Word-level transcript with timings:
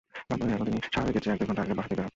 বাধ্য 0.29 0.43
হয়ে 0.45 0.55
এখন 0.57 0.67
তিনি 0.69 0.79
স্বাভাবিকের 0.93 1.23
চেয়ে 1.23 1.33
এক-দেড় 1.35 1.47
ঘণ্টা 1.49 1.61
আগে 1.65 1.77
বাসা 1.77 1.87
থেকে 1.89 1.95
বের 1.99 2.05
হন। 2.07 2.09